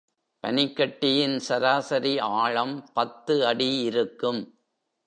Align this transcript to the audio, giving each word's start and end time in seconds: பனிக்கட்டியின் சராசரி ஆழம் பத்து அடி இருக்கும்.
பனிக்கட்டியின் 0.43 1.35
சராசரி 1.37 2.19
ஆழம் 2.19 2.89
பத்து 2.93 3.45
அடி 3.45 3.79
இருக்கும். 3.79 4.41